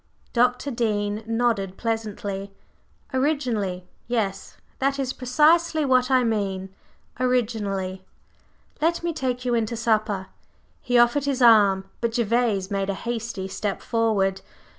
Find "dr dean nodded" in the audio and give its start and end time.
0.33-1.77